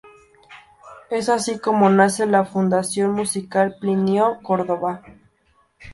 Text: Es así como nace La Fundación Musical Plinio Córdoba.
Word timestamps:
Es 1.11 1.29
así 1.29 1.59
como 1.59 1.91
nace 1.91 2.25
La 2.25 2.43
Fundación 2.43 3.11
Musical 3.11 3.75
Plinio 3.79 4.39
Córdoba. 4.41 5.03